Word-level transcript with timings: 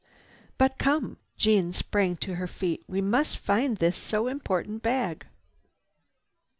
"But 0.57 0.79
come!" 0.79 1.17
Jeanne 1.37 1.73
sprang 1.73 2.15
to 2.21 2.33
her 2.37 2.47
feet. 2.47 2.83
"We 2.87 3.01
must 3.01 3.37
find 3.37 3.77
this 3.77 3.95
so 3.95 4.25
important 4.27 4.81
bag. 4.81 5.27